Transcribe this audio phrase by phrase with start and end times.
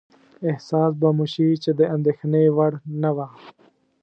[0.49, 3.27] احساس به مو شي چې د اندېښنې وړ نه وه.